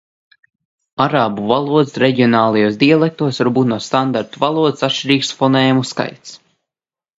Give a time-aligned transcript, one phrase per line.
[1.03, 6.37] Arābu valodas reģionālajos dialektos var būt no standarta valodas atšķirīgs fonēmu skaits.